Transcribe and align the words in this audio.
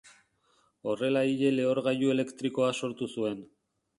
Horrela 0.93 1.21
ile-lehorgailu 1.33 2.11
elektrikoa 2.15 2.73
sortu 2.79 3.13
zuen. 3.19 3.39